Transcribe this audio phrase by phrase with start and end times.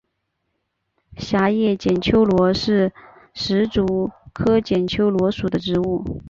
[1.17, 2.91] 狭叶剪秋罗是
[3.35, 6.03] 石竹科剪秋罗属的植物。